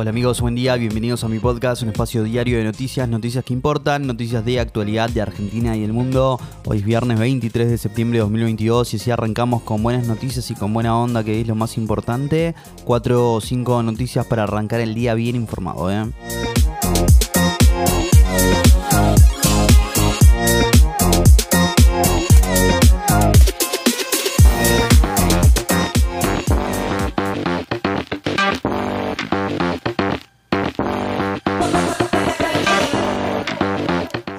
[0.00, 3.52] Hola amigos, buen día, bienvenidos a mi podcast, un espacio diario de noticias, noticias que
[3.52, 6.40] importan, noticias de actualidad de Argentina y el mundo.
[6.64, 10.54] Hoy es viernes 23 de septiembre de 2022 y así arrancamos con buenas noticias y
[10.54, 12.54] con buena onda, que es lo más importante.
[12.86, 15.92] Cuatro o cinco noticias para arrancar el día bien informado.
[15.92, 16.10] ¿eh?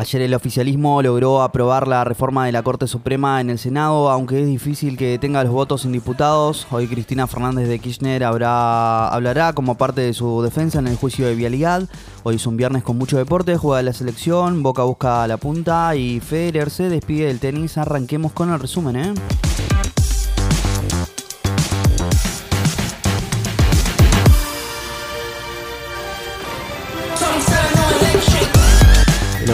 [0.01, 4.41] Ayer el oficialismo logró aprobar la reforma de la Corte Suprema en el Senado, aunque
[4.41, 6.65] es difícil que tenga los votos en diputados.
[6.71, 11.27] Hoy Cristina Fernández de Kirchner habrá, hablará como parte de su defensa en el juicio
[11.27, 11.87] de vialidad.
[12.23, 16.19] Hoy es un viernes con mucho deporte, juega la selección, Boca busca la punta y
[16.19, 17.77] Federer se despide del tenis.
[17.77, 19.13] Arranquemos con el resumen, ¿eh?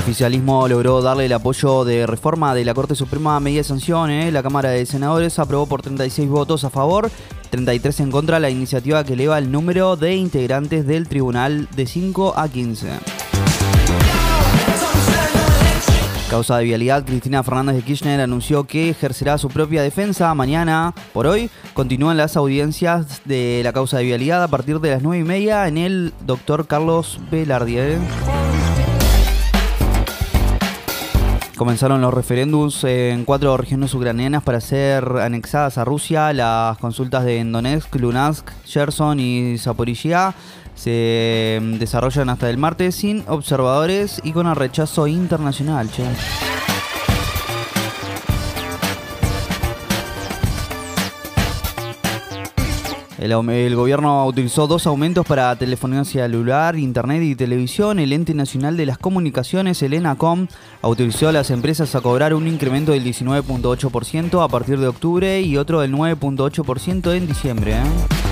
[0.07, 4.09] Oficialismo logró darle el apoyo de reforma de la Corte Suprema a media sanción.
[4.09, 4.31] ¿eh?
[4.31, 7.11] La Cámara de Senadores aprobó por 36 votos a favor,
[7.49, 12.35] 33 en contra la iniciativa que eleva el número de integrantes del tribunal de 5
[12.37, 12.87] a 15.
[16.29, 20.93] Causa de vialidad, Cristina Fernández de Kirchner anunció que ejercerá su propia defensa mañana.
[21.11, 25.19] Por hoy continúan las audiencias de la causa de vialidad a partir de las 9
[25.19, 27.99] y media en el doctor Carlos Velardier.
[31.57, 36.31] Comenzaron los referéndums en cuatro regiones ucranianas para ser anexadas a Rusia.
[36.31, 40.35] Las consultas de Donetsk, Luhansk, Cherson y Zaporizhia
[40.75, 45.89] se desarrollan hasta el martes sin observadores y con rechazo internacional.
[53.17, 57.97] El, gobierno utilizó dos aumentos para telefonía celular, internet y televisión.
[57.97, 60.47] El ente nacional de las comunicaciones, el ENACOM,
[60.83, 65.57] autorizó a las empresas a cobrar un incremento del 19.8% a partir de octubre y
[65.57, 67.77] otro del 9.8% en diciembre.
[67.77, 68.26] ¿eh?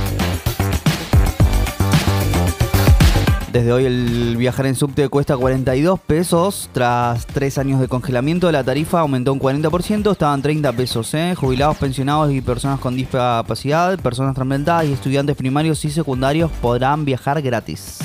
[3.55, 6.69] Desde hoy el viajar en subte cuesta 42 pesos.
[6.73, 11.13] Tras tres años de congelamiento, la tarifa aumentó un 40%, estaban 30 pesos.
[11.13, 11.35] ¿eh?
[11.35, 17.41] Jubilados, pensionados y personas con discapacidad, personas transplantadas y estudiantes primarios y secundarios podrán viajar
[17.41, 17.99] gratis.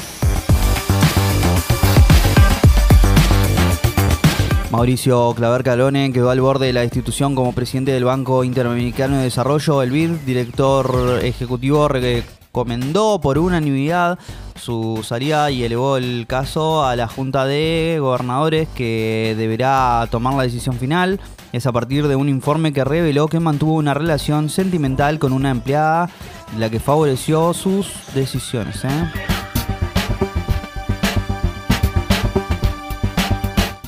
[4.70, 9.24] Mauricio Claver Calone quedó al borde de la institución como presidente del Banco Interamericano de
[9.24, 11.88] Desarrollo, el BID, director ejecutivo
[12.50, 14.18] recomendó por unanimidad
[14.60, 20.42] su salida y elevó el caso a la Junta de Gobernadores que deberá tomar la
[20.42, 21.20] decisión final.
[21.52, 25.50] Es a partir de un informe que reveló que mantuvo una relación sentimental con una
[25.50, 26.10] empleada,
[26.58, 28.84] la que favoreció sus decisiones.
[28.84, 29.29] ¿eh?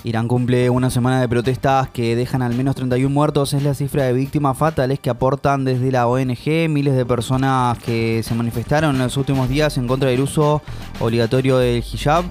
[0.04, 3.54] Irán cumple una semana de protestas que dejan al menos 31 muertos.
[3.54, 6.68] Es la cifra de víctimas fatales que aportan desde la ONG.
[6.68, 10.60] Miles de personas que se manifestaron en los últimos días en contra del uso
[10.98, 12.24] obligatorio del hijab.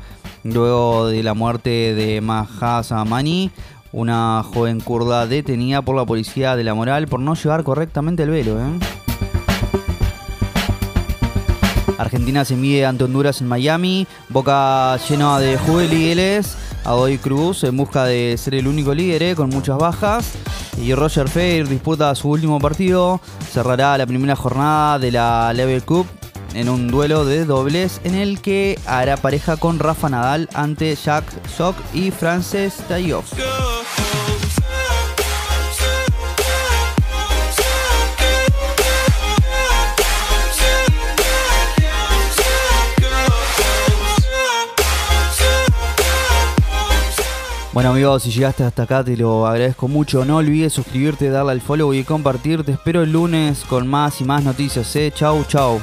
[0.43, 3.51] Luego de la muerte de Mahsa Amani,
[3.93, 8.31] una joven kurda detenida por la policía de la moral por no llevar correctamente el
[8.31, 8.59] velo.
[8.59, 9.00] ¿eh?
[12.01, 14.07] Argentina se mide ante Honduras en Miami.
[14.29, 16.55] Boca llena de juveniles.
[16.83, 20.31] Adoy Cruz en busca de ser el único líder eh, con muchas bajas.
[20.81, 23.21] Y Roger Federer disputa su último partido.
[23.51, 26.07] Cerrará la primera jornada de la Level Cup
[26.53, 31.25] en un duelo de dobles en el que hará pareja con Rafa Nadal ante Jack
[31.47, 33.31] Sock y Frances Tayoff.
[47.73, 50.25] Bueno amigos, si llegaste hasta acá te lo agradezco mucho.
[50.25, 52.65] No olvides suscribirte, darle al follow y compartir.
[52.65, 54.93] Te espero el lunes con más y más noticias.
[54.97, 55.09] ¿eh?
[55.15, 55.79] Chau, chau.